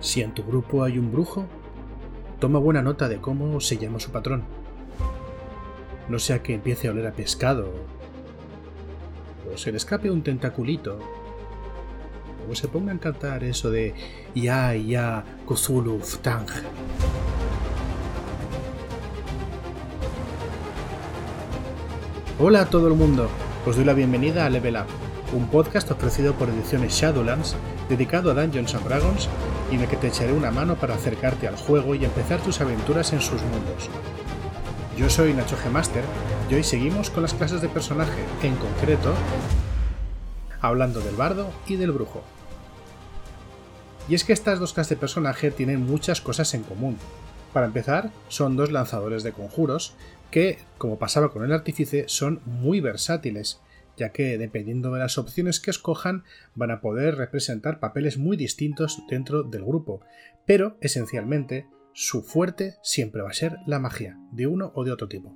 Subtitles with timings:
[0.00, 1.46] Si en tu grupo hay un brujo,
[2.38, 4.44] toma buena nota de cómo se llama su patrón.
[6.08, 7.72] No sea que empiece a oler a pescado,
[9.52, 10.98] o se le escape un tentaculito,
[12.48, 13.94] o se ponga a cantar eso de
[14.34, 16.46] Ya, ya, Cthulhu, Ftang.
[22.38, 23.30] Hola a todo el mundo,
[23.66, 24.86] os doy la bienvenida a Level Up,
[25.34, 27.56] un podcast ofrecido por Ediciones Shadowlands
[27.88, 29.28] dedicado a Dungeons and Dragons
[29.70, 33.12] y el que te echaré una mano para acercarte al juego y empezar tus aventuras
[33.12, 33.88] en sus mundos.
[34.96, 35.70] Yo soy Nacho G.
[35.70, 36.04] Master
[36.50, 39.14] y hoy seguimos con las clases de personaje, en concreto,
[40.60, 42.22] hablando del bardo y del brujo.
[44.08, 46.96] Y es que estas dos clases de personaje tienen muchas cosas en común.
[47.52, 49.94] Para empezar, son dos lanzadores de conjuros
[50.30, 53.60] que, como pasaba con el artífice, son muy versátiles
[53.96, 56.24] ya que dependiendo de las opciones que escojan
[56.54, 60.00] van a poder representar papeles muy distintos dentro del grupo,
[60.46, 65.08] pero esencialmente su fuerte siempre va a ser la magia, de uno o de otro
[65.08, 65.34] tipo.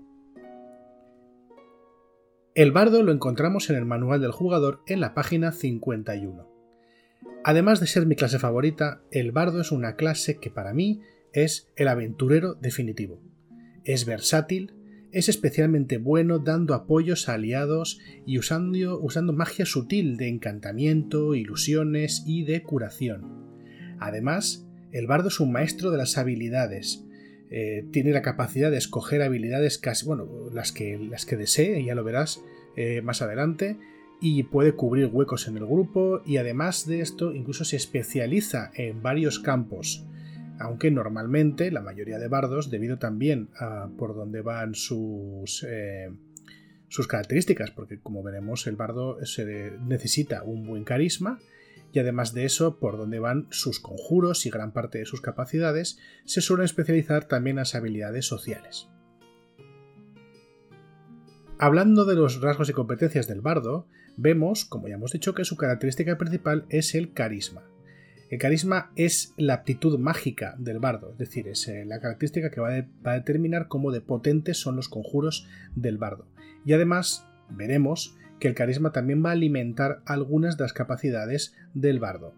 [2.55, 6.51] El bardo lo encontramos en el manual del jugador en la página 51.
[7.45, 11.01] Además de ser mi clase favorita, el bardo es una clase que para mí
[11.33, 13.23] es el aventurero definitivo.
[13.85, 14.75] Es versátil,
[15.13, 22.23] es especialmente bueno dando apoyos a aliados y usando, usando magia sutil de encantamiento, ilusiones
[22.27, 23.25] y de curación.
[23.99, 27.05] Además, el bardo es un maestro de las habilidades.
[27.51, 31.95] Eh, tiene la capacidad de escoger habilidades casi, bueno, las que, las que desee, ya
[31.95, 32.41] lo verás
[32.77, 33.77] eh, más adelante,
[34.21, 39.03] y puede cubrir huecos en el grupo y además de esto incluso se especializa en
[39.03, 40.05] varios campos
[40.61, 46.11] aunque normalmente la mayoría de bardos, debido también a por dónde van sus, eh,
[46.89, 51.39] sus características, porque como veremos el bardo se necesita un buen carisma,
[51.93, 55.99] y además de eso, por dónde van sus conjuros y gran parte de sus capacidades,
[56.27, 58.89] se suelen especializar también las habilidades sociales.
[61.59, 63.87] Hablando de los rasgos y competencias del bardo,
[64.19, 67.63] vemos, como ya hemos dicho, que su característica principal es el carisma.
[68.31, 72.61] El carisma es la aptitud mágica del bardo, es decir, es eh, la característica que
[72.61, 72.71] va,
[73.03, 76.29] a determinar cómo de potentes son los conjuros del bardo.
[76.65, 81.99] Y además veremos que el carisma también va a alimentar algunas de las capacidades del
[81.99, 82.33] bardo.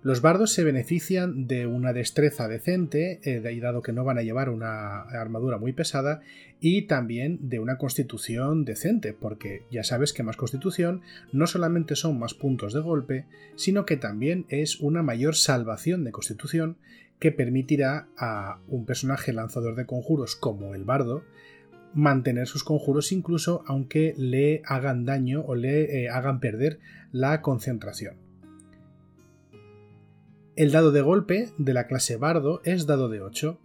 [0.00, 4.48] Los bardos se benefician de una destreza decente, eh, dado que no van a llevar
[4.48, 6.20] una armadura muy pesada,
[6.60, 12.16] y también de una constitución decente, porque ya sabes que más constitución no solamente son
[12.16, 13.26] más puntos de golpe,
[13.56, 16.76] sino que también es una mayor salvación de constitución
[17.18, 21.24] que permitirá a un personaje lanzador de conjuros como el bardo
[21.92, 26.78] mantener sus conjuros incluso aunque le hagan daño o le eh, hagan perder
[27.10, 28.27] la concentración.
[30.58, 33.60] El dado de golpe de la clase bardo es dado de 8,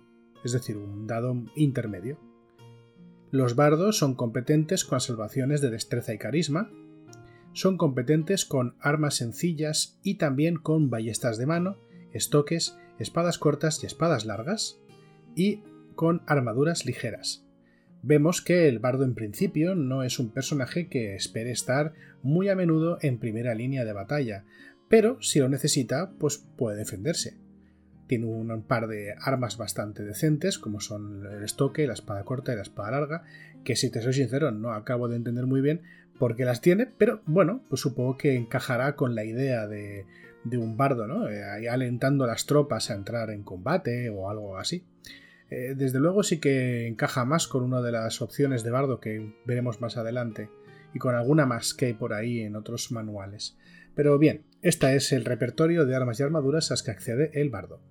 [0.46, 2.20] es decir, un dado intermedio.
[3.31, 6.70] Los bardos son competentes con salvaciones de destreza y carisma,
[7.52, 11.78] son competentes con armas sencillas y también con ballestas de mano,
[12.12, 14.80] estoques, espadas cortas y espadas largas,
[15.36, 15.64] y
[15.96, 17.44] con armaduras ligeras.
[18.03, 22.56] Vemos que el bardo en principio no es un personaje que espere estar muy a
[22.56, 24.46] menudo en primera línea de batalla,
[24.94, 27.36] pero si lo necesita, pues puede defenderse.
[28.06, 32.58] Tiene un par de armas bastante decentes, como son el estoque, la espada corta y
[32.58, 33.24] la espada larga,
[33.64, 35.82] que si te soy sincero no acabo de entender muy bien
[36.20, 40.06] por qué las tiene, pero bueno, pues supongo que encajará con la idea de,
[40.52, 41.28] un bardo, ¿no?
[41.28, 44.86] Eh, alentando a las tropas a entrar en combate o algo así.
[45.50, 49.34] Eh, desde luego sí que encaja más con una de las opciones de bardo que
[49.48, 50.52] veremos más adelante
[50.94, 53.58] y con alguna más que hay por ahí en otros manuales.
[53.96, 57.50] Pero bien, este es el repertorio de armas y armaduras a las que accede el
[57.50, 57.81] bardo.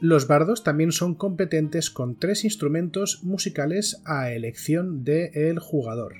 [0.00, 6.14] Los bardos también son competentes con tres instrumentos musicales a elección del jugador.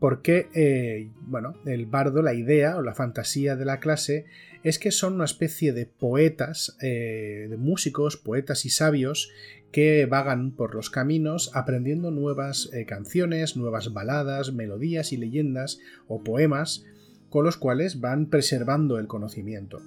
[0.00, 4.24] Porque, eh, bueno, el bardo, la idea o la fantasía de la clase
[4.64, 9.30] es que son una especie de poetas, eh, de músicos, poetas y sabios
[9.70, 16.24] que vagan por los caminos aprendiendo nuevas eh, canciones, nuevas baladas, melodías y leyendas o
[16.24, 16.84] poemas
[17.32, 19.80] con los cuales van preservando el conocimiento.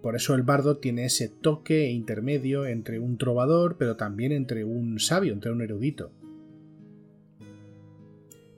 [0.00, 4.98] por eso el bardo tiene ese toque intermedio entre un trovador, pero también entre un
[4.98, 6.12] sabio, entre un erudito.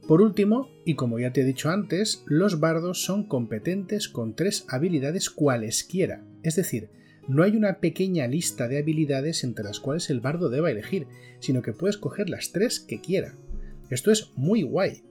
[0.07, 4.65] Por último, y como ya te he dicho antes, los bardos son competentes con tres
[4.69, 6.91] habilidades cualesquiera, es decir,
[7.27, 11.09] no hay una pequeña lista de habilidades entre las cuales el bardo deba elegir,
[11.41, 13.35] sino que puede escoger las tres que quiera.
[13.91, 15.03] Esto es muy guay,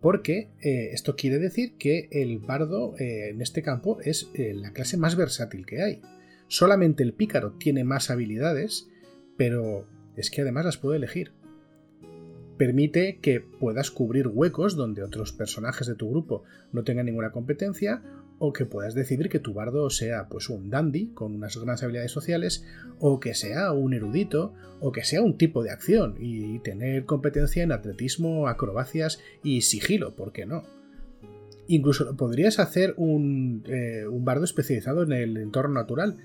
[0.00, 4.72] porque eh, esto quiere decir que el bardo eh, en este campo es eh, la
[4.72, 6.02] clase más versátil que hay.
[6.46, 8.88] Solamente el pícaro tiene más habilidades,
[9.36, 9.86] pero
[10.16, 11.32] es que además las puede elegir.
[12.56, 18.02] Permite que puedas cubrir huecos donde otros personajes de tu grupo no tengan ninguna competencia
[18.38, 22.12] o que puedas decidir que tu bardo sea pues un dandy con unas grandes habilidades
[22.12, 22.64] sociales
[22.98, 27.62] o que sea un erudito o que sea un tipo de acción y tener competencia
[27.62, 30.62] en atletismo, acrobacias y sigilo, ¿por qué no?
[31.66, 36.16] Incluso podrías hacer un, eh, bardo especializado en el entorno natural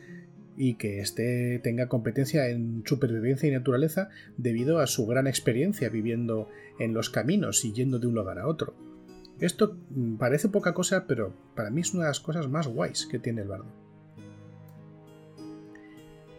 [0.56, 6.48] y que éste tenga competencia en supervivencia y naturaleza debido a su gran experiencia viviendo
[6.80, 8.93] en los caminos y yendo de un lugar a otro.
[9.40, 9.78] Esto
[10.18, 13.42] parece poca cosa, pero para mí es una de las cosas más guays que tiene
[13.42, 13.66] el bardo.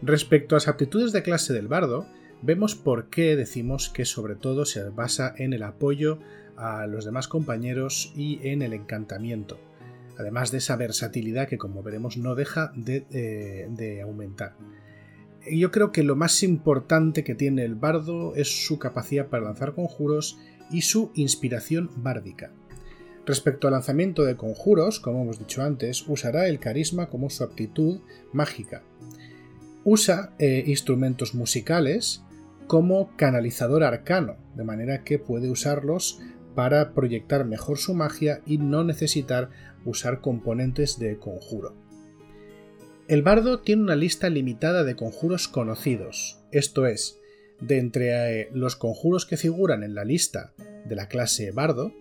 [0.01, 2.05] Respecto a las aptitudes de clase del bardo,
[2.41, 6.19] vemos por qué decimos que sobre todo se basa en el apoyo
[6.57, 9.57] a los demás compañeros y en el encantamiento
[10.17, 14.55] además de esa versatilidad que como veremos no deja eh, de, aumentar.
[15.49, 19.73] Yo creo que lo más importante que tiene el bardo es su capacidad para lanzar
[19.75, 20.39] conjuros
[20.71, 22.51] y su inspiración bárdica.
[23.25, 27.99] Respecto al lanzamiento de conjuros, como hemos dicho antes, usará el carisma como su aptitud
[28.31, 28.83] mágica.
[29.83, 32.21] Usa eh, instrumentos musicales
[32.67, 36.19] como canalizador arcano, de manera que puede usarlos
[36.55, 39.49] para proyectar mejor su magia y no necesitar
[39.85, 41.75] usar componentes de conjuro.
[43.07, 47.19] El bardo tiene una lista limitada de conjuros conocidos, esto es,
[47.59, 50.53] de entre eh, los conjuros que figuran en la lista
[50.85, 51.93] de la clase bardo,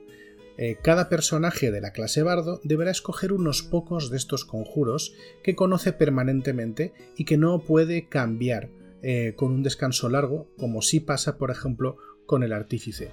[0.57, 5.57] eh, cada personaje de la clase bardo deberá escoger unos pocos de estos conjuros que
[5.57, 8.71] conoce permanentemente y que no puede cambiar
[9.03, 11.97] eh, con un descanso largo, como si pasa, por ejemplo,
[12.27, 13.11] con el artífice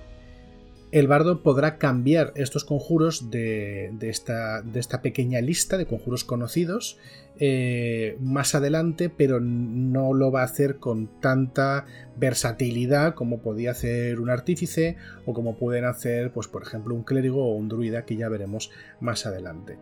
[0.91, 4.63] el bardo podrá cambiar estos conjuros de, esta,
[5.01, 6.97] pequeña lista de conjuros conocidos
[7.39, 11.85] eh, más adelante, pero no lo va a hacer con tanta
[12.17, 17.45] versatilidad como podía hacer un artífice o como pueden hacer, pues, por ejemplo, un clérigo
[17.45, 19.79] o un druida que ya veremos más adelante.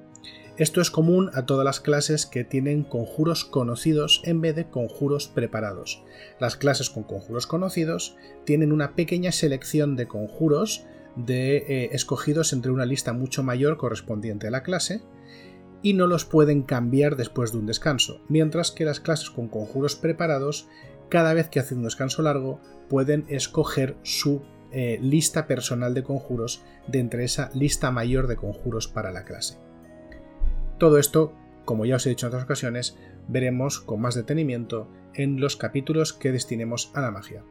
[0.57, 5.29] Esto es común a todas las clases que tienen conjuros conocidos en vez de conjuros
[5.29, 6.03] preparados.
[6.38, 10.85] Las clases con conjuros conocidos tienen una pequeña selección de conjuros
[11.25, 15.01] de eh, escogidos entre una lista mucho mayor correspondiente a la clase
[15.81, 19.95] y no los pueden cambiar después de un descanso, mientras que las clases con conjuros
[19.95, 20.68] preparados,
[21.10, 26.63] cada vez que hacen un descanso largo, pueden escoger su eh, lista personal de conjuros
[26.88, 29.57] de entre esa lista mayor de conjuros para la clase.
[30.77, 31.33] Todo esto,
[31.66, 36.13] como ya os he dicho en otras ocasiones, veremos con más detenimiento en los capítulos
[36.13, 37.44] que destinemos a la magia.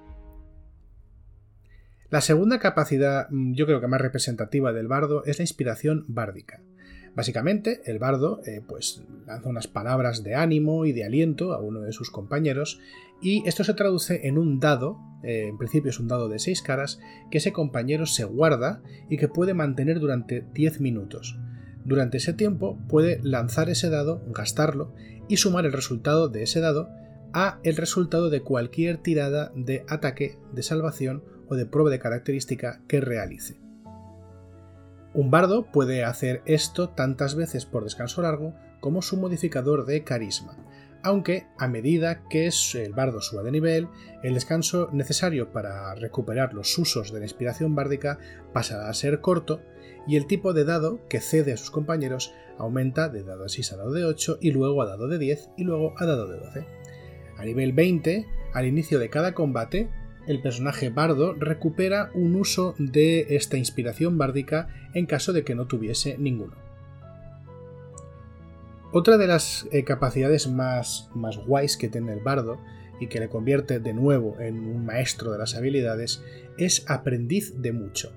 [2.10, 6.62] La segunda capacidad, mm, yo creo que más representativa del bardo, es la inspiración bárdica.
[7.14, 11.80] Básicamente, el bardo eh, pues, lanza unas palabras de ánimo y de aliento a uno
[11.80, 12.80] de sus compañeros,
[13.20, 16.62] y esto se traduce en un dado, eh, en principio es un dado de 6
[16.62, 16.98] caras,
[17.30, 21.38] que ese compañero se guarda y que puede mantener durante 10 minutos.
[21.84, 24.94] Durante ese tiempo puede lanzar ese dado, gastarlo
[25.28, 26.88] y sumar el resultado de ese dado
[27.34, 32.80] a el resultado de cualquier tirada de ataque, de salvación o de prueba de característica
[32.88, 33.58] que realice.
[35.14, 40.56] Un bardo puede hacer esto tantas veces por descanso largo como su modificador de carisma,
[41.02, 43.88] aunque a medida que el bardo suba de nivel,
[44.22, 48.18] el descanso necesario para recuperar los usos de la inspiración bárdica
[48.52, 49.60] pasará a ser corto
[50.06, 53.72] y el tipo de dado que cede a sus compañeros aumenta de dado de 6
[53.72, 56.38] a dado de 8 y luego a dado de 10 y luego a dado de
[56.38, 56.66] 12.
[57.36, 59.88] A nivel 20, al inicio de cada combate,
[60.28, 65.66] el personaje bardo recupera un uso de esta inspiración bárdica en caso de que no
[65.66, 66.54] tuviese ninguno.
[68.92, 72.58] Otra de las eh, capacidades más, más guays que tiene el bardo
[73.00, 76.22] y que le convierte de nuevo en un maestro de las habilidades
[76.58, 78.12] es aprendiz de mucho.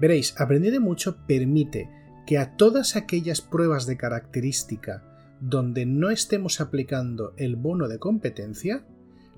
[0.00, 1.88] Veréis, aprendiz de mucho permite
[2.26, 5.02] que a todas aquellas pruebas de característica
[5.40, 8.84] donde no estemos aplicando el bono de competencia,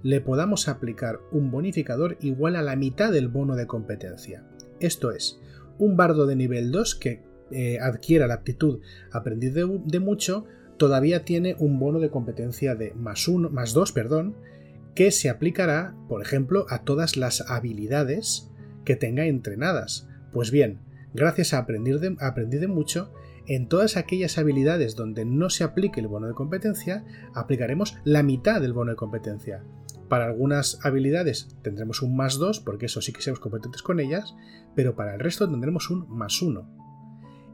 [0.02, 4.44] le podamos aplicar un bonificador igual a la mitad del bono de competencia.
[4.80, 5.40] Esto es,
[5.78, 8.80] un bardo de nivel 2 que eh, adquiera la aptitud
[9.12, 10.46] aprendiz de, mucho
[10.78, 14.36] todavía tiene un bono de competencia de más, uno, más 2, perdón,
[14.94, 18.50] que se aplicará, por ejemplo, a todas las habilidades
[18.84, 20.08] que tenga entrenadas.
[20.32, 20.80] Pues bien,
[21.14, 23.12] gracias a aprender de, aprendí de mucho,
[23.46, 28.60] en todas aquellas habilidades donde no se aplique el bono de competencia, aplicaremos la mitad
[28.60, 29.62] del bono de competencia.
[30.08, 34.34] Para algunas habilidades tendremos un más 2, porque eso sí que seamos competentes con ellas,
[34.74, 36.76] pero para el resto tendremos un más 1.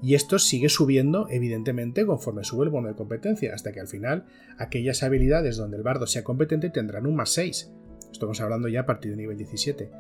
[0.03, 4.27] Y esto sigue subiendo, evidentemente, conforme sube el bono de competencia, hasta que al final
[4.59, 7.73] aquellas habilidades donde el bardo sea competente tendrán un más 6.
[8.11, 9.91] Estamos hablando ya a partir de nivel 17.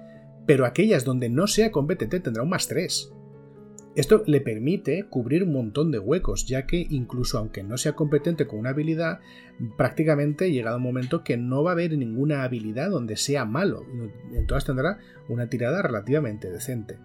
[0.45, 3.13] Pero aquellas donde no sea competente tendrá un más 3.
[3.95, 8.47] Esto le permite cubrir un montón de huecos, ya que incluso aunque no sea competente
[8.47, 9.21] con una habilidad,
[9.77, 13.85] prácticamente llegado un momento que no va a haber ninguna habilidad donde sea malo.
[14.33, 16.97] Entonces tendrá una tirada relativamente decente.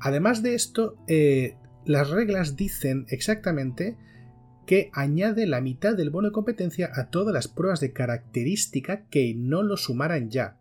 [0.00, 3.96] Además de esto, eh, las reglas dicen exactamente
[4.66, 9.32] que añade la mitad del bono de competencia a todas las pruebas de característica que
[9.36, 10.56] no lo sumaran ya.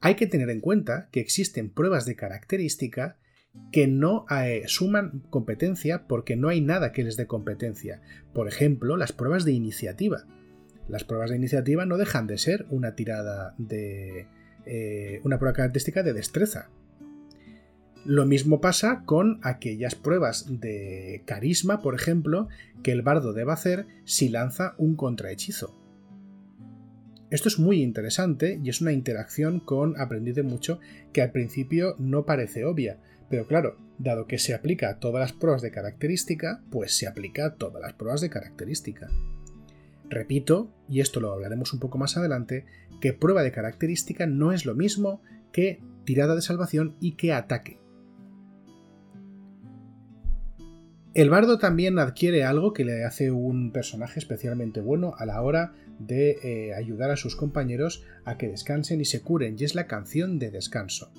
[0.00, 3.16] Hay que tener en cuenta que existen pruebas de característica
[3.72, 8.00] que no eh, suman competencia porque no hay nada que les dé competencia.
[8.32, 10.26] Por ejemplo, las pruebas de iniciativa.
[10.88, 14.28] Las pruebas de iniciativa no dejan de ser una tirada de.
[14.66, 16.70] Eh, una prueba característica de destreza.
[18.04, 22.48] Lo mismo pasa con aquellas pruebas de carisma, por ejemplo,
[22.82, 25.74] que el bardo debe hacer si lanza un contrahechizo.
[27.30, 30.78] Esto es muy interesante y es una interacción con Aprendí de mucho
[31.12, 35.32] que al principio no parece obvia, pero claro, dado que se aplica a todas las
[35.32, 39.08] pruebas de característica, pues se aplica a todas las pruebas de característica.
[40.08, 42.66] Repito, y esto lo hablaremos un poco más adelante,
[43.00, 47.78] que prueba de característica no es lo mismo que tirada de salvación y que ataque.
[51.14, 55.72] El bardo también adquiere algo que le hace un personaje especialmente bueno a la hora
[56.00, 59.86] de eh, ayudar a sus compañeros a que descansen y se curen, y es la
[59.86, 61.12] canción de descanso.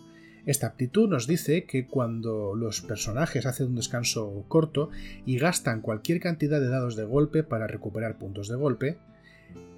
[0.46, 4.90] Esta aptitud nos dice que cuando los personajes hacen un descanso corto
[5.26, 8.98] y gastan cualquier cantidad de dados de golpe para recuperar puntos de golpe,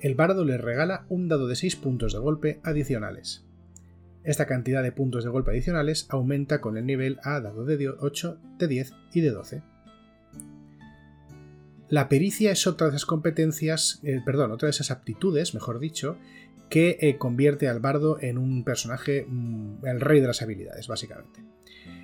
[0.01, 3.45] el bardo les regala un dado de 6 puntos de golpe adicionales.
[4.23, 8.37] Esta cantidad de puntos de golpe adicionales aumenta con el nivel a dado de 8,
[8.59, 9.63] de 10 y de 12.
[11.89, 16.17] La pericia es otra de esas competencias, eh, perdón, otra de esas aptitudes, mejor dicho,
[16.69, 21.41] que eh, convierte al bardo en un personaje, mm, el rey de las habilidades, básicamente.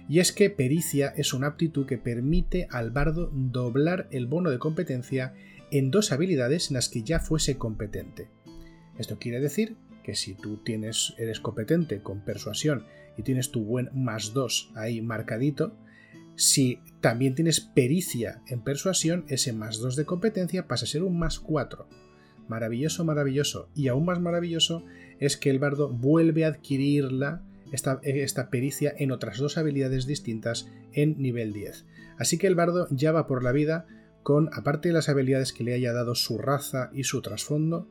[0.07, 4.59] Y es que pericia es una aptitud que permite al bardo doblar el bono de
[4.59, 5.33] competencia
[5.71, 8.29] en dos habilidades en las que ya fuese competente.
[8.97, 12.85] Esto quiere decir que si tú tienes, eres competente con persuasión
[13.17, 15.75] y tienes tu buen más 2 ahí marcadito,
[16.35, 21.17] si también tienes pericia en persuasión, ese más 2 de competencia pasa a ser un
[21.17, 21.87] más 4
[22.47, 23.69] Maravilloso, maravilloso.
[23.75, 24.83] Y aún más maravilloso
[25.19, 30.69] es que el bardo vuelve a adquirirla, esta, esta pericia, en otras dos habilidades distintas
[30.91, 31.85] en nivel 10.
[32.17, 33.87] Así que el bardo ya va por la vida
[34.21, 37.87] con, aparte de las habilidades que le haya dado su raza y su trasfondo,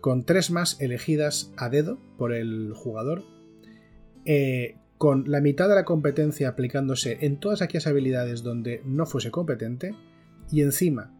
[0.00, 3.24] con tres más elegidas a dedo por el jugador,
[4.24, 9.30] eh, con la mitad de la competencia aplicándose en todas aquellas habilidades donde no fuese
[9.30, 9.94] competente,
[10.50, 11.12] y encima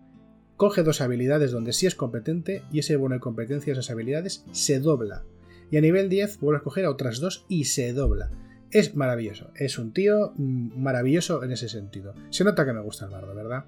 [0.57, 4.81] coge dos habilidades donde sí es competente y ese bono de competencia, esas habilidades, se
[4.81, 5.25] dobla.
[5.71, 8.31] Y a nivel 10 vuelve a coger a otras dos y se dobla.
[8.71, 12.15] Es maravilloso, es un tío mm, maravilloso en ese sentido.
[12.31, 13.65] Se nota que me gusta el bardo, ¿verdad?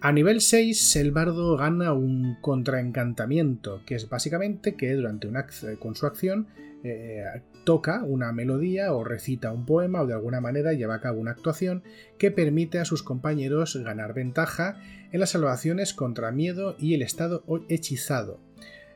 [0.00, 5.46] A nivel 6, el bardo gana un contraencantamiento, que es básicamente que durante una,
[5.80, 6.46] con su acción
[6.84, 7.24] eh,
[7.64, 11.32] toca una melodía o recita un poema o de alguna manera lleva a cabo una
[11.32, 11.82] actuación
[12.18, 14.80] que permite a sus compañeros ganar ventaja
[15.10, 18.40] en las salvaciones contra miedo y el estado hechizado.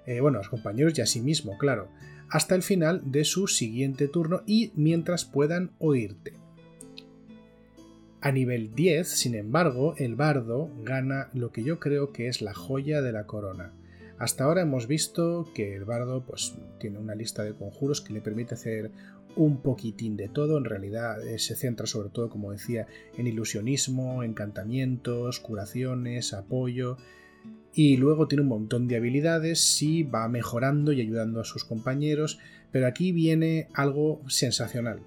[0.06, 1.88] Eh, bueno, a los compañeros y a sí mismo, claro,
[2.28, 6.32] hasta el final de su siguiente turno y mientras puedan oírte.
[8.20, 12.54] A nivel 10, sin embargo, el bardo gana lo que yo creo que es la
[12.54, 13.72] joya de la corona.
[14.18, 18.20] Hasta ahora hemos visto que el bardo pues, tiene una lista de conjuros que le
[18.20, 18.90] permite hacer
[19.36, 20.58] un poquitín de todo.
[20.58, 26.96] En realidad eh, se centra sobre todo, como decía, en ilusionismo, encantamientos, curaciones, apoyo.
[27.74, 32.38] Y luego tiene un montón de habilidades, sí, va mejorando y ayudando a sus compañeros.
[32.70, 35.00] Pero aquí viene algo sensacional.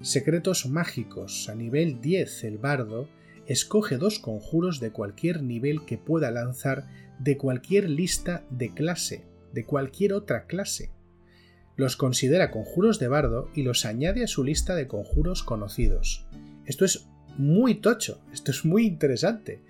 [0.00, 1.48] Secretos mágicos.
[1.48, 3.08] A nivel 10 el bardo
[3.46, 6.86] escoge dos conjuros de cualquier nivel que pueda lanzar
[7.22, 10.90] de cualquier lista de clase, de cualquier otra clase.
[11.76, 16.26] Los considera conjuros de bardo y los añade a su lista de conjuros conocidos.
[16.66, 19.62] Esto es muy tocho, esto es muy interesante.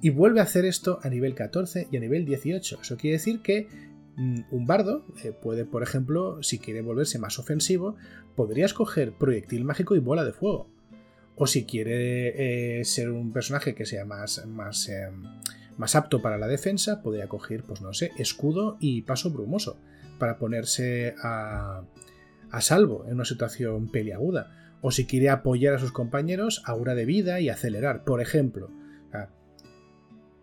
[0.00, 2.78] Y vuelve a hacer esto a nivel 14 y a nivel 18.
[2.80, 3.66] Eso quiere decir que
[4.16, 7.96] Mm, un bardo eh, puede, por ejemplo, si quiere volverse más ofensivo,
[8.36, 10.68] podría escoger proyectil mágico y bola de fuego.
[11.34, 15.24] O si quiere eh, ser un personaje que sea más, más, em,
[15.82, 19.80] más apto para la defensa, podría coger, pues no sé, escudo y paso brumoso
[20.20, 21.82] para ponerse a,
[22.52, 24.76] a salvo en una situación peliaguda.
[24.80, 28.70] o si quiere apoyar a sus compañeros, aura de vida y acelerar, por ejemplo.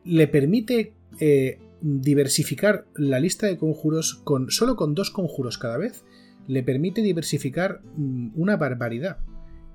[0.04, 6.04] le permite eh, diversificar la lista de conjuros con solo con dos conjuros cada vez.
[6.48, 9.20] Le permite diversificar mm, una barbaridad.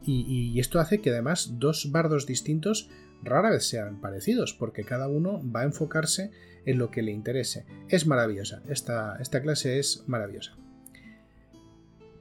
[0.07, 2.91] Y, esto hace que además dos bardos distintos
[3.25, 6.31] rara vez sean parecidos, porque cada uno va a enfocarse
[6.67, 7.67] en lo que le interese.
[7.89, 10.57] Es maravillosa, esta, esta clase es maravillosa.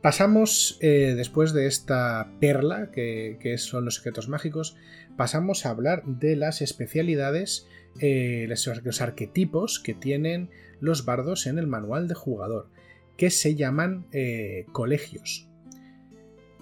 [0.04, 4.76] Pasamos, eh, después de esta perla, que, son los secretos mágicos,
[5.16, 7.68] pasamos a hablar de las especialidades,
[8.02, 10.50] eh, los, arquetipos que tienen
[10.82, 12.68] los bardos en el manual de jugador,
[13.16, 15.48] que se llaman eh, colegios.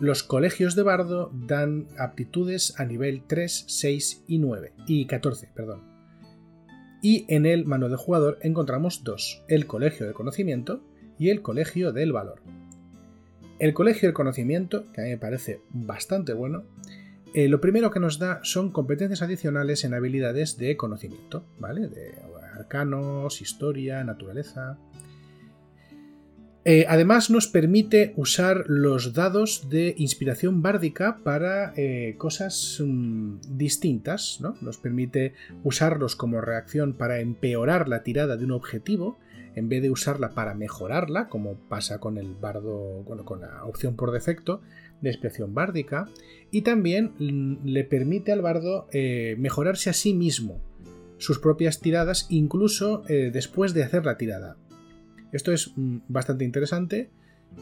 [0.02, 5.84] Los colegios de bardo dan aptitudes a nivel 3, 6 y 9, y 14, perdón.
[7.04, 10.82] Y en el manual de jugador encontramos dos, el colegio de conocimiento
[11.20, 12.42] y el colegio del valor.
[13.60, 16.64] El Colegio del Conocimiento, que a mí me parece bastante bueno,
[17.36, 21.88] eh, lo primero que nos da son competencias adicionales en habilidades de conocimiento, ¿vale?
[21.88, 22.16] De
[22.56, 24.80] arcanos, historia, naturaleza.
[26.64, 34.38] Eh, además nos permite usar los dados de inspiración bárdica para eh, cosas mm, distintas,
[34.42, 34.56] ¿no?
[34.62, 39.18] Nos permite usarlos como reacción para empeorar la tirada de un objetivo
[39.56, 43.96] en vez de usarla para mejorarla, como pasa con el bardo, bueno, con la opción
[43.96, 44.62] por defecto
[45.02, 46.06] de expresión bárdica,
[46.52, 50.62] y también le permite al bardo eh, mejorarse a sí mismo
[51.18, 54.58] sus propias tiradas, incluso después de hacer la tirada.
[55.32, 57.10] Esto es mm, bastante interesante,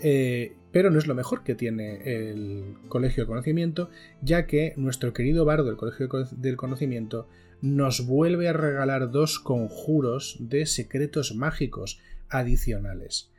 [0.01, 3.89] eh, pero no es lo mejor que tiene el Colegio de Conocimiento,
[4.21, 7.27] ya que nuestro querido bardo del Colegio del Conocimiento
[7.61, 11.99] nos vuelve a regalar dos conjuros de secretos mágicos
[12.29, 13.31] adicionales.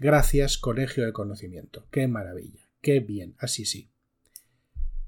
[0.00, 1.86] Gracias, Colegio del Conocimiento.
[1.90, 2.68] Qué maravilla.
[2.80, 3.34] Qué bien.
[3.38, 3.93] Así sí.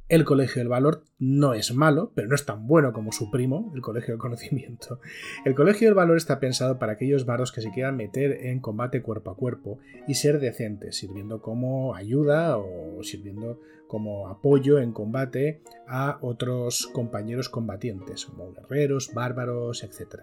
[0.09, 3.73] El Colegio del Valor no es malo, pero no es tan bueno como su primo,
[3.75, 5.01] el Colegio del Conocimiento.
[5.45, 9.03] El Colegio del Valor está pensado para aquellos bardos que se quieran meter en combate
[9.03, 15.61] cuerpo a cuerpo y ser decentes, sirviendo como ayuda o sirviendo como apoyo en combate
[15.89, 20.21] a otros compañeros combatientes, como guerreros, bárbaros, etc.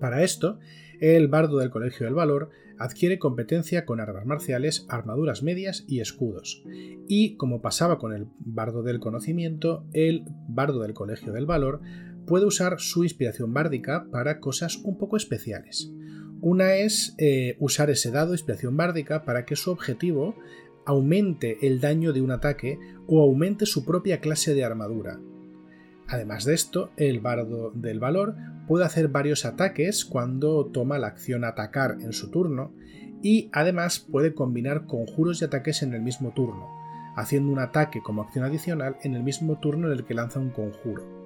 [0.00, 0.58] Para esto,
[1.00, 6.62] el bardo del Colegio del Valor adquiere competencia con armas marciales, armaduras medias y escudos.
[7.08, 11.80] Y, como pasaba con el bardo del conocimiento, el bardo del Colegio del Valor
[12.26, 15.92] puede usar su inspiración bárdica para cosas un poco especiales.
[16.40, 20.36] Una es eh, usar ese dado inspiración bárdica para que su objetivo
[20.86, 25.20] aumente el daño de un ataque o aumente su propia clase de armadura.
[26.08, 28.34] Además de esto, el bardo del valor
[28.66, 32.72] puede hacer varios ataques cuando toma la acción atacar en su turno
[33.22, 36.66] y además puede combinar conjuros y ataques en el mismo turno,
[37.16, 40.50] haciendo un ataque como acción adicional en el mismo turno en el que lanza un
[40.50, 41.17] conjuro.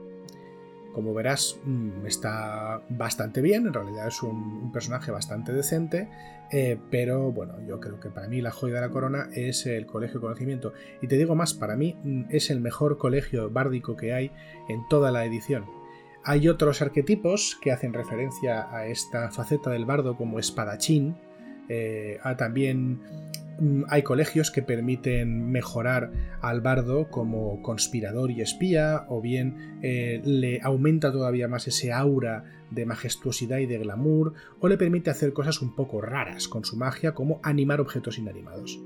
[0.92, 6.08] Como verás, mm, está bastante bien, en realidad es un, personaje bastante decente,
[6.50, 9.86] eh, pero bueno, yo creo que para mí la joya de la corona es el
[9.86, 10.72] Colegio de Conocimiento.
[11.00, 14.30] Y te digo más, para mí mm, es el mejor colegio bárdico que hay
[14.68, 15.64] en toda la edición.
[16.24, 21.16] Hay otros arquetipos que hacen referencia a esta faceta del bardo como espadachín,
[21.68, 23.00] eh, a también
[23.88, 30.60] hay colegios que permiten mejorar al bardo como conspirador y espía, o bien eh, le
[30.62, 35.60] aumenta todavía más ese aura de majestuosidad y de glamour, o le permite hacer cosas
[35.62, 38.80] un poco raras con su magia, como animar objetos inanimados.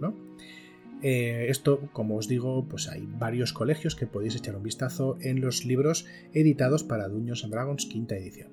[1.03, 5.41] Eh, esto, como os digo, pues hay varios colegios que podéis echar un vistazo en
[5.41, 8.51] los libros editados para Dungeons and Dragons quinta edición.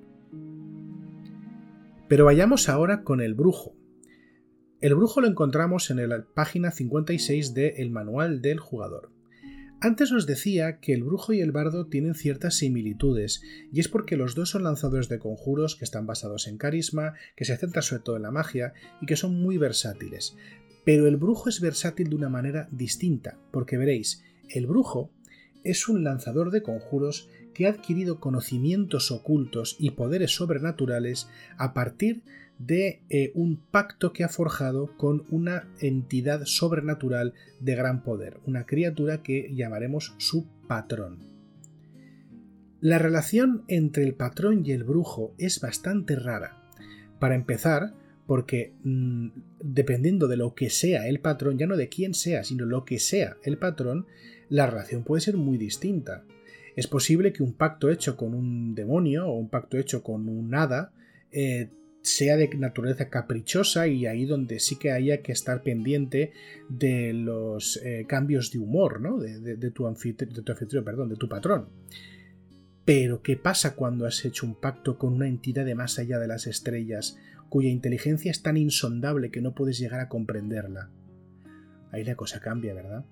[2.08, 3.76] Pero vayamos ahora con el brujo,
[4.84, 9.12] el brujo lo encontramos en la página 56 de El Manual del Jugador.
[9.80, 13.42] Antes os decía que el brujo y el bardo tienen ciertas similitudes,
[13.72, 17.46] y es porque los dos son lanzadores de conjuros que están basados en carisma, que
[17.46, 20.36] se centran sobre todo en la magia y que son muy versátiles.
[20.84, 25.12] Pero el brujo es versátil de una manera distinta, porque veréis, el brujo
[25.64, 32.18] es un lanzador de conjuros que ha adquirido conocimientos ocultos y poderes sobrenaturales a partir
[32.18, 38.40] de de eh, un pacto que ha forjado con una entidad sobrenatural de gran poder,
[38.46, 41.20] una criatura que llamaremos su patrón.
[42.80, 46.58] La relación entre el patrón y el brujo es bastante rara.
[47.20, 47.94] Para empezar,
[48.28, 49.30] porque mm,
[49.62, 53.00] dependiendo de lo que sea el patrón, ya no de quién sea, sino lo que
[53.00, 54.06] sea el patrón,
[54.50, 56.26] la relación puede ser muy distinta.
[56.76, 60.54] Es posible que un pacto hecho con un demonio o un pacto hecho con un
[60.54, 60.92] hada
[61.32, 61.70] eh,
[62.04, 66.34] sea de naturaleza caprichosa y ahí donde sí que haya que estar pendiente
[66.68, 69.18] de los eh, cambios de humor, ¿no?
[69.18, 71.70] De, tu anfitrión, de tu anfitrión, perdón, de tu patrón.
[72.84, 76.28] Pero, ¿qué pasa cuando has hecho un pacto con una entidad de más allá de
[76.28, 80.90] las estrellas, cuya inteligencia es tan insondable que no puedes llegar a comprenderla?
[81.94, 83.06] Ahí la cosa cambia, ¿verdad?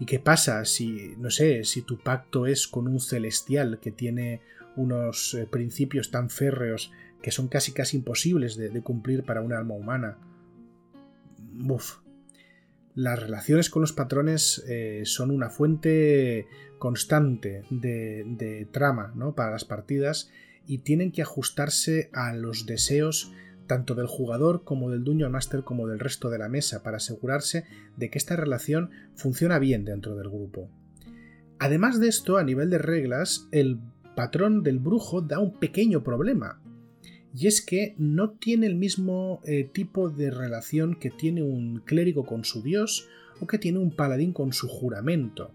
[0.00, 4.40] ¿Y qué pasa si, no sé, si tu pacto es con un celestial que tiene
[4.74, 6.90] unos eh, principios tan férreos
[7.22, 10.18] que son casi casi imposibles de, cumplir para un alma humana?
[11.68, 11.98] Uf.
[12.94, 16.46] Las relaciones con los patrones eh, son una fuente
[16.78, 19.34] constante de, trama ¿no?
[19.34, 20.30] para las partidas
[20.66, 23.32] y tienen que ajustarse a los deseos
[23.66, 27.64] tanto del jugador como del Dungeon Master como del resto de la mesa para asegurarse
[27.96, 30.68] de que esta relación funciona bien dentro del grupo.
[31.60, 33.78] Además de esto, a nivel de reglas, el
[34.16, 36.60] patrón del brujo da un pequeño problema.
[37.34, 42.26] Y es que no tiene el mismo eh, tipo de relación que tiene un clérigo
[42.26, 43.08] con su dios
[43.40, 45.52] o que tiene un paladín con su juramento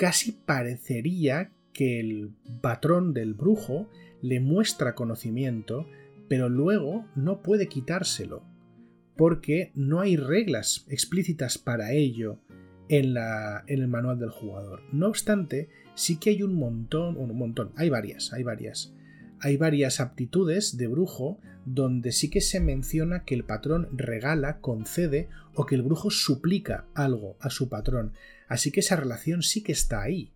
[0.00, 2.30] casi parecería que el
[2.62, 3.86] patrón del brujo
[4.22, 5.86] le muestra conocimiento,
[6.26, 8.42] pero luego no puede quitárselo,
[9.14, 12.38] porque no hay reglas explícitas para ello
[12.88, 13.14] en,
[13.66, 14.80] en el manual del jugador.
[14.90, 18.94] No obstante, sí que hay un montón, un montón, hay varias, hay varias.
[19.40, 25.28] Hay varias aptitudes de brujo donde sí que se menciona que el patrón regala, concede
[25.54, 28.12] o que el brujo suplica algo a su patrón.
[28.48, 30.32] Así que esa relación sí que está ahí.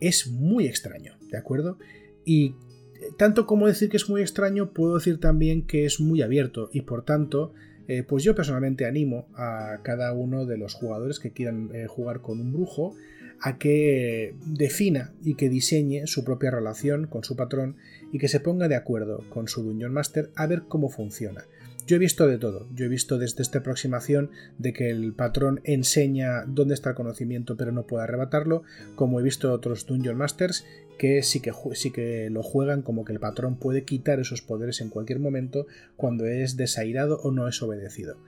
[0.00, 1.78] Es muy extraño, ¿de acuerdo?
[2.24, 2.54] Y
[3.00, 6.70] eh, tanto como decir que es muy extraño, puedo decir también que es muy abierto
[6.72, 7.52] y por tanto,
[7.88, 12.20] eh, pues yo personalmente animo a cada uno de los jugadores que quieran eh, jugar
[12.20, 12.94] con un brujo
[13.40, 17.76] a que defina y que diseñe su propia relación con su patrón
[18.12, 21.44] y que se ponga de acuerdo con su Dungeon Master a ver cómo funciona.
[21.86, 22.68] Yo he visto de todo.
[22.74, 27.56] Yo he visto desde esta aproximación de que el patrón enseña dónde está el conocimiento
[27.56, 28.62] pero no puede arrebatarlo,
[28.94, 30.66] como he visto otros Dungeon Masters
[30.98, 34.82] que sí que, sí que lo juegan como que el patrón puede quitar esos poderes
[34.82, 38.18] en cualquier momento cuando es desairado o no es obedecido.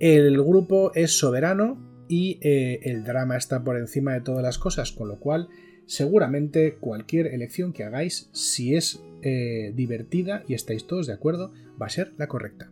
[0.00, 4.92] El grupo es soberano y eh, el drama está por encima de todas las cosas,
[4.92, 5.48] con lo cual
[5.86, 11.86] seguramente cualquier elección que hagáis, si es eh, divertida y estáis todos de acuerdo, va
[11.86, 12.70] a ser la correcta.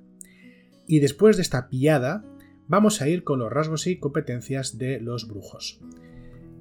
[0.87, 2.23] Y después de esta pillada,
[2.69, 5.81] vamos a ir con los rasgos y competencias de los brujos.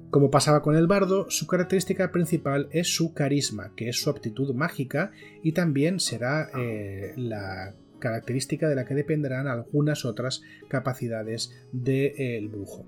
[0.08, 4.54] Como pasaba con el bardo, su característica principal es su carisma, que es su aptitud
[4.54, 5.12] mágica
[5.42, 12.86] y también será eh, la característica de la que dependerán algunas otras capacidades del brujo.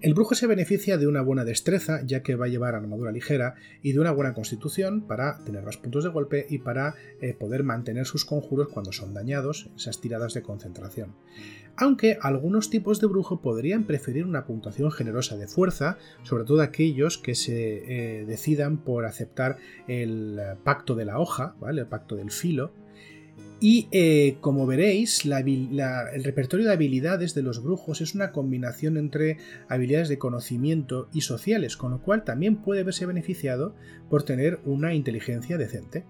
[0.00, 3.54] El brujo se beneficia de una buena destreza, ya que va a llevar armadura ligera,
[3.82, 7.62] y de una buena constitución para tener más puntos de golpe y para eh, poder
[7.62, 11.14] mantener sus conjuros cuando son dañados, esas tiradas de concentración.
[11.76, 17.18] Aunque algunos tipos de brujo podrían preferir una puntuación generosa de fuerza, sobre todo aquellos
[17.18, 19.58] que se eh, decidan por aceptar
[19.88, 21.82] el pacto de la hoja, ¿vale?
[21.82, 22.72] el pacto del filo,
[23.58, 29.38] y eh, como veréis, el repertorio de habilidades de los brujos es una combinación entre
[29.68, 33.74] habilidades de conocimiento y sociales, con lo cual también puede verse beneficiado
[34.10, 36.04] por tener una inteligencia decente.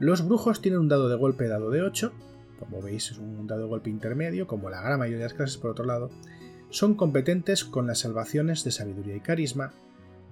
[0.00, 2.12] Los brujos tienen un dado de golpe dado de 8,
[2.58, 5.56] como veis es un dado de golpe intermedio, como la gran mayoría de las clases
[5.56, 6.10] por otro lado.
[6.70, 9.72] Son competentes con las salvaciones de sabiduría y carisma,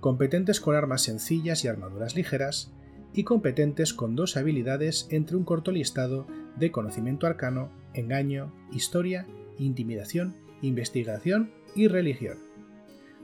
[0.00, 2.72] competentes con armas sencillas y armaduras ligeras,
[3.16, 6.26] y competentes con dos habilidades entre un corto listado
[6.56, 9.26] de conocimiento arcano, engaño, historia,
[9.58, 12.38] intimidación, investigación y religión.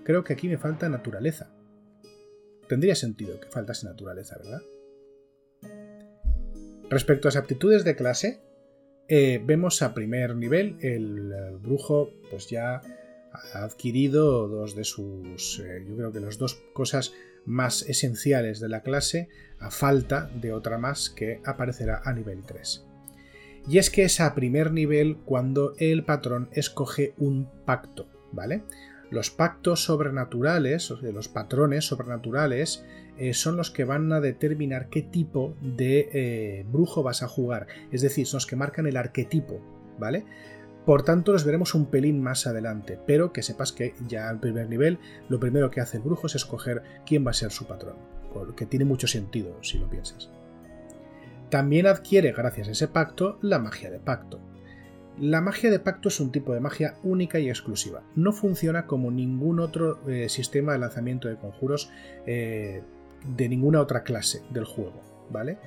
[0.02, 1.54] Creo que aquí me falta naturaleza.
[2.68, 4.62] Tendría sentido que faltase naturaleza, ¿verdad?
[6.88, 8.40] Respecto a las aptitudes de clase,
[9.08, 12.80] eh, vemos a primer nivel el, brujo pues ya
[13.32, 17.12] ha adquirido dos de sus, eh, yo creo que las dos cosas
[17.44, 19.28] más esenciales de la clase
[19.58, 22.86] a falta de otra más que aparecerá a nivel 3.
[23.68, 28.64] Y es que es a primer nivel cuando el patrón escoge un pacto, ¿vale?
[29.10, 32.84] Los pactos sobrenaturales, o los patrones sobrenaturales,
[33.18, 37.66] eh, son los que van a determinar qué tipo de eh, brujo vas a jugar.
[37.92, 39.60] Es decir, son los que marcan el arquetipo,
[39.98, 40.24] ¿vale?
[40.84, 44.68] Por tanto, los veremos un pelín más adelante, pero que sepas que ya al primer
[44.68, 47.96] nivel lo primero que hace el brujo es escoger quién va a ser su patrón,
[48.56, 50.30] que tiene mucho sentido si lo piensas.
[51.50, 54.40] También adquiere, gracias a ese pacto, la magia de pacto.
[55.20, 58.02] La magia de pacto es un tipo de magia única y exclusiva.
[58.16, 61.90] No funciona como ningún otro eh, sistema de lanzamiento de conjuros
[62.26, 62.82] eh,
[63.24, 65.58] de ninguna otra clase del juego, ¿vale?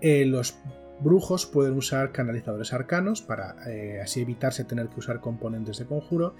[0.00, 0.58] eh, los
[1.00, 6.34] brujos pueden usar canalizadores arcanos para eh, así evitarse tener que usar componentes de conjuro.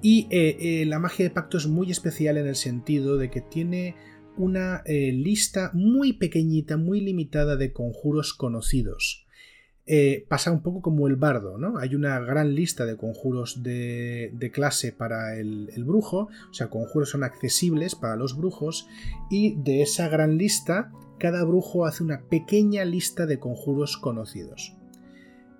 [0.00, 3.96] Y eh, la magia de pacto es muy especial en el sentido de que tiene
[4.36, 9.26] una lista muy pequeñita, muy limitada de conjuros conocidos.
[10.28, 11.78] pasa un poco como el bardo, ¿no?
[11.78, 17.10] Hay una gran lista de conjuros de, clase para el, el, brujo, o sea, conjuros
[17.10, 18.86] son accesibles para los brujos,
[19.28, 24.76] y de esa gran lista cada brujo hace una pequeña lista de conjuros conocidos,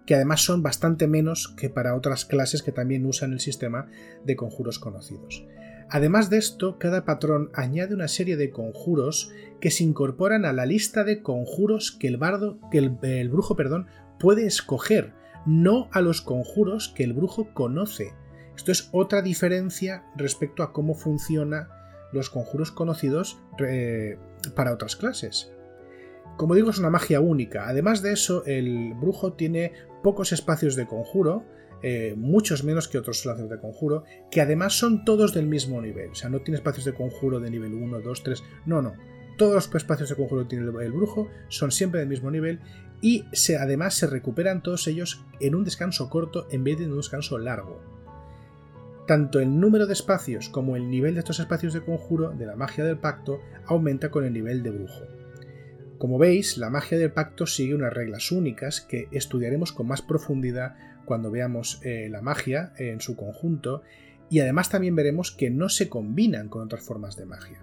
[0.06, 3.88] que además son bastante menos que para otras clases que también usan el sistema
[4.24, 5.44] de conjuros conocidos.
[5.90, 10.66] Además de esto, cada patrón añade una serie de conjuros que se incorporan a la
[10.66, 12.18] lista de conjuros que el
[12.70, 13.86] que el, brujo, perdón,
[14.18, 15.14] puede escoger,
[15.46, 18.12] no a los conjuros que el brujo conoce.
[18.54, 21.68] Esto es otra diferencia respecto a cómo funciona
[22.12, 23.38] los conjuros conocidos
[24.54, 25.52] para otras clases.
[26.36, 27.68] Como digo, es una magia única.
[27.68, 31.44] Además de eso, el brujo tiene pocos espacios de conjuro,
[31.82, 36.10] eh, muchos menos que otros lances de conjuro, que además son todos del mismo nivel.
[36.10, 38.42] O sea, no tiene espacios de conjuro de nivel 1, 2, 3.
[38.66, 38.94] No, no.
[39.36, 42.60] Todos los espacios de conjuro que tiene el brujo son siempre del mismo nivel
[43.00, 43.24] y
[43.58, 47.38] además se recuperan todos ellos en un descanso corto en vez de en un descanso
[47.38, 47.97] largo.
[49.08, 52.56] Tanto el número de espacios como el nivel de estos espacios de conjuro de la
[52.56, 55.06] magia del pacto aumenta con el nivel de brujo.
[55.96, 60.76] Como veis, la magia del pacto sigue unas reglas únicas que estudiaremos con más profundidad
[61.06, 63.80] cuando veamos eh, la magia en su conjunto
[64.28, 67.62] y además también veremos que no se combinan con otras formas de magia.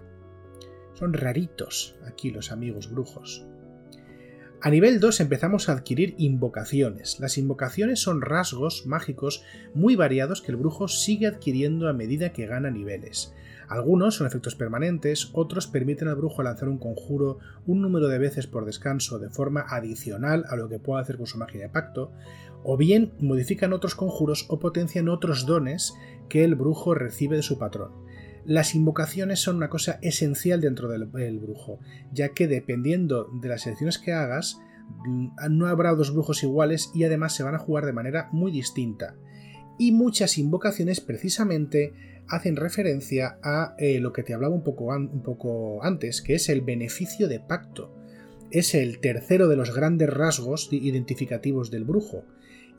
[0.94, 3.46] Son raritos aquí los amigos brujos.
[4.66, 7.20] A nivel 2 empezamos a adquirir invocaciones.
[7.20, 12.48] Las invocaciones son rasgos mágicos muy variados que el brujo sigue adquiriendo a medida que
[12.48, 13.32] gana niveles.
[13.68, 18.48] Algunos son efectos permanentes, otros permiten al brujo lanzar un conjuro un número de veces
[18.48, 22.10] por descanso de forma adicional a lo que pueda hacer con su magia de pacto,
[22.64, 25.94] o bien modifican otros conjuros o potencian otros dones
[26.28, 28.05] que el brujo recibe de su patrón.
[28.46, 31.06] Las invocaciones son una cosa esencial dentro del,
[31.40, 31.80] brujo,
[32.12, 34.60] ya que dependiendo de las elecciones que hagas,
[35.04, 38.52] mm, no habrá dos brujos iguales y además se van a jugar de manera muy
[38.52, 39.16] distinta.
[39.80, 45.22] Y muchas invocaciones precisamente hacen referencia a eh, lo que te hablaba un poco, un
[45.24, 47.92] poco antes, que es el beneficio de pacto.
[48.52, 52.22] Es el tercero de los grandes rasgos identificativos del brujo,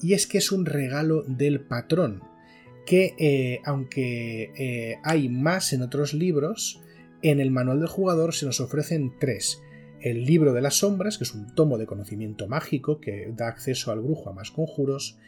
[0.01, 2.21] y es que es un regalo del patrón
[2.88, 6.82] que eh, aunque eh, hay más en otros libros,
[7.21, 9.62] en el manual del jugador se nos ofrecen tres.
[10.00, 13.91] El libro de las sombras, que es un tomo de conocimiento mágico que da acceso
[13.91, 15.19] al brujo a más conjuros.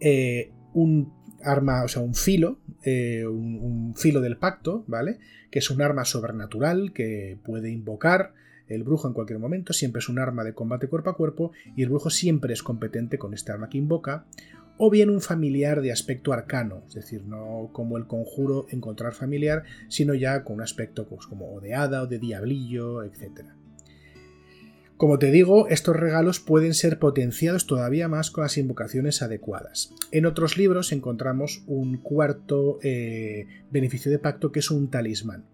[0.00, 5.18] Eh, un arma, o sea, un filo, un, un, filo del pacto, ¿vale?
[5.50, 8.34] Que es un arma sobrenatural que puede invocar
[8.68, 11.82] el brujo en cualquier momento, siempre es un arma de combate cuerpo a cuerpo y
[11.82, 14.26] el brujo siempre es competente con este arma que invoca
[14.78, 19.64] o bien un familiar de aspecto arcano, es decir, no como el conjuro encontrar familiar,
[19.88, 23.46] sino ya con un aspecto pues, como de hada o de diablillo, etc.
[24.96, 29.94] Como te digo, estos regalos pueden ser potenciados todavía más con las invocaciones adecuadas.
[30.10, 35.44] En otros libros encontramos un cuarto eh, beneficio de pacto que es un talismán.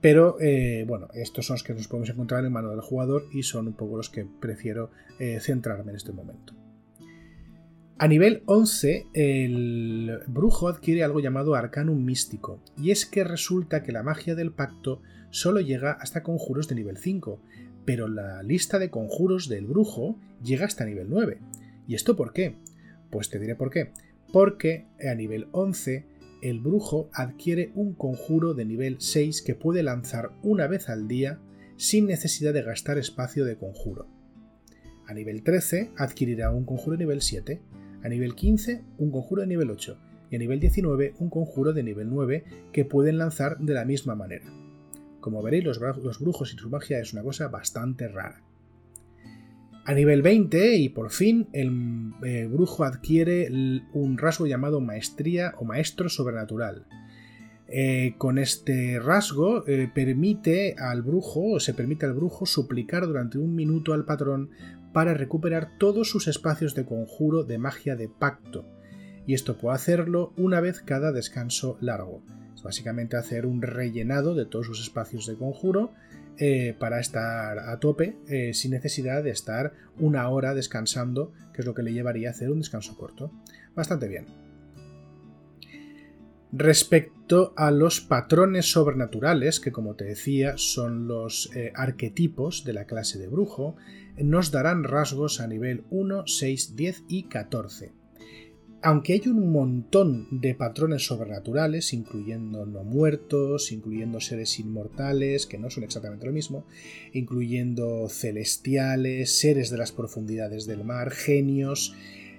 [0.00, 3.42] Pero eh, bueno, estos son los que nos podemos encontrar en manual del jugador y
[3.42, 6.54] son un poco los que prefiero eh, centrarme en este momento.
[7.96, 13.92] A nivel 11, el brujo adquiere algo llamado Arcanum Místico, y es que resulta que
[13.92, 17.40] la magia del pacto solo llega hasta conjuros de nivel 5,
[17.84, 21.38] pero la lista de conjuros del brujo llega hasta nivel 9.
[21.86, 22.56] ¿Y esto por qué?
[23.10, 23.92] Pues te diré por qué.
[24.32, 26.04] Porque a nivel 11
[26.42, 31.38] el brujo adquiere un conjuro de nivel 6 que puede lanzar una vez al día
[31.76, 34.08] sin necesidad de gastar espacio de conjuro.
[35.06, 37.62] A nivel 13 adquirirá un conjuro de nivel 7
[38.04, 39.98] a nivel 15 un conjuro de nivel 8
[40.30, 44.14] y a nivel 19 un conjuro de nivel 9 que pueden lanzar de la misma
[44.14, 44.44] manera.
[45.20, 45.80] Como veréis, los,
[46.20, 48.42] brujos y su magia es una cosa bastante rara.
[49.86, 53.48] A nivel 20, y por fin, el eh, brujo adquiere
[53.94, 56.86] un rasgo llamado maestría o maestro sobrenatural.
[57.68, 63.38] Eh, con este rasgo eh, permite al brujo, o se permite al brujo suplicar durante
[63.38, 64.50] un minuto al patrón
[64.94, 68.64] para recuperar todos sus espacios de conjuro de magia de pacto,
[69.26, 72.22] y esto puede hacerlo una vez cada descanso largo.
[72.54, 75.90] Es básicamente hacer un rellenado de todos sus espacios de conjuro
[76.38, 81.66] eh, para estar a tope eh, sin necesidad de estar una hora descansando, que es
[81.66, 83.32] lo que le llevaría a hacer un descanso corto.
[83.74, 84.26] Bastante bien.
[86.52, 92.84] Respecto a los patrones sobrenaturales, que como te decía son los eh, arquetipos de la
[92.84, 93.74] clase de brujo,
[94.18, 97.92] nos darán rasgos a nivel 1, 6, 10 y 14.
[98.82, 105.70] Aunque hay un montón de patrones sobrenaturales, incluyendo no muertos, incluyendo seres inmortales, que no
[105.70, 106.66] son exactamente lo mismo,
[107.14, 111.94] incluyendo celestiales, seres de las profundidades del mar, genios,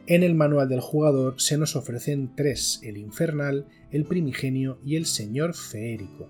[0.08, 5.08] en el manual del jugador se nos ofrecen tres, el infernal, el primigenio y el
[5.08, 6.30] señor feérico.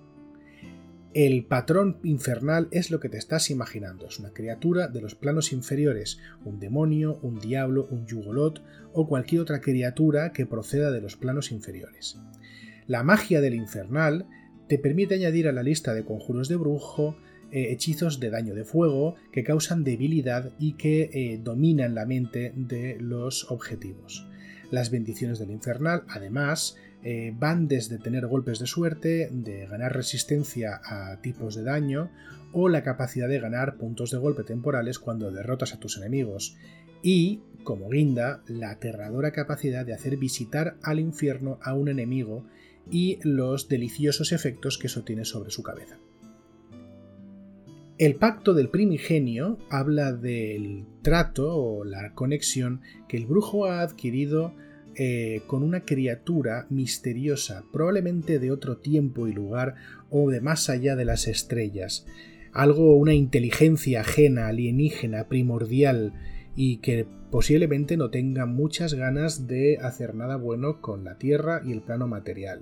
[1.15, 5.53] El patrón infernal es lo que te estás imaginando, es una criatura de los planos
[5.53, 11.15] inferiores, un demonio, un diablo, un yugolot o cualquier otra criatura que proceda de los
[11.15, 12.17] planos inferiores.
[12.85, 14.27] La magia del infernal
[14.67, 17.15] te permite añadir a la lista de conjuros de brujo
[17.49, 22.51] eh, hechizos de daño de fuego que causan debilidad y que eh, dominan la mente
[22.57, 24.27] de los objetivos.
[24.69, 26.75] Las bendiciones del infernal, además,
[27.07, 32.09] eh, van desde tener golpes de suerte, de ganar resistencia a tipos de daño
[32.51, 36.57] o la capacidad de ganar puntos de golpe temporales cuando derrotas a tus enemigos
[37.03, 42.43] y, como guinda, la aterradora capacidad de hacer visitar al infierno a un enemigo
[42.89, 45.99] y los deliciosos efectos que eso tiene sobre su cabeza.
[47.99, 54.55] El pacto del primigenio habla del trato o la conexión que el brujo ha adquirido
[54.95, 59.75] eh, con una criatura misteriosa, probablemente de otro tiempo y lugar
[60.09, 62.05] o de más allá de las estrellas.
[62.53, 66.13] Algo, una inteligencia ajena, alienígena, primordial
[66.55, 71.73] y que posiblemente no tenga muchas ganas de hacer nada bueno con la Tierra y
[71.73, 72.61] el plano material.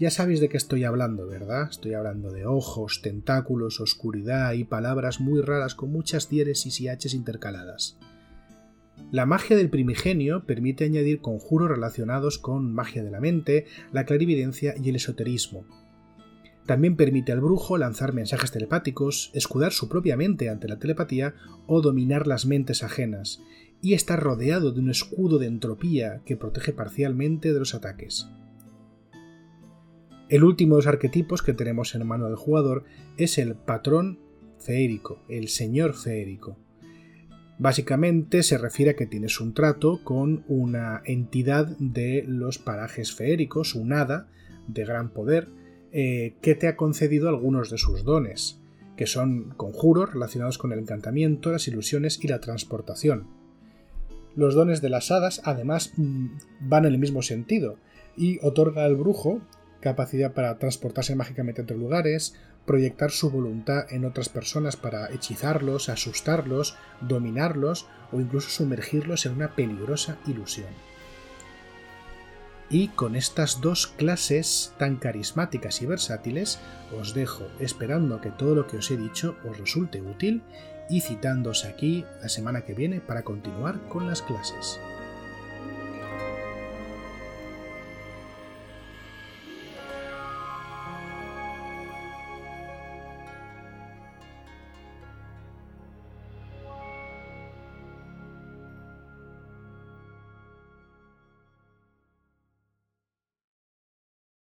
[0.00, 1.68] Ya sabéis de qué estoy hablando, ¿verdad?
[1.70, 7.14] Estoy hablando de ojos, tentáculos, oscuridad y palabras muy raras con muchas diéresis y h's
[7.14, 7.98] intercaladas.
[9.12, 14.74] La magia del primigenio permite añadir conjuros relacionados con magia de la mente, la clarividencia
[14.80, 15.64] y el esoterismo.
[16.64, 21.34] También permite al brujo lanzar mensajes telepáticos, escudar su propia mente ante la telepatía
[21.66, 23.42] o dominar las mentes ajenas,
[23.82, 28.28] y está rodeado de un escudo de entropía que protege parcialmente de los ataques.
[30.28, 32.84] El último de los arquetipos que tenemos en mano del jugador
[33.16, 34.20] es el patrón
[34.60, 36.56] feérico, el señor feérico.
[37.60, 43.74] Básicamente se refiere a que tienes un trato con una entidad de los parajes feéricos,
[43.74, 44.28] un hada
[44.66, 45.50] de gran poder,
[45.92, 48.62] eh, que te ha concedido algunos de sus dones,
[48.96, 53.26] que son conjuros relacionados con el encantamiento, las ilusiones y la transportación.
[54.34, 56.28] Los dones de las hadas, además, mm,
[56.60, 57.76] van en el mismo sentido
[58.16, 59.42] y otorga al brujo
[59.80, 62.34] capacidad para transportarse mágicamente entre lugares,
[62.66, 69.54] proyectar su voluntad en otras personas para hechizarlos, asustarlos, dominarlos o incluso sumergirlos en una
[69.54, 70.68] peligrosa ilusión.
[72.68, 76.60] Y con estas dos clases tan carismáticas y versátiles,
[76.96, 80.42] os dejo esperando que todo lo que os he dicho os resulte útil
[80.88, 84.78] y citándoos aquí la semana que viene para continuar con las clases.